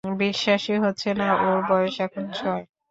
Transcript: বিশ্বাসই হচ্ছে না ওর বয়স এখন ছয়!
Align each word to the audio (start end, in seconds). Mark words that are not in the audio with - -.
বিশ্বাসই 0.21 0.77
হচ্ছে 0.79 1.09
না 1.19 1.27
ওর 1.45 1.59
বয়স 1.69 1.95
এখন 2.05 2.23
ছয়! 2.37 2.63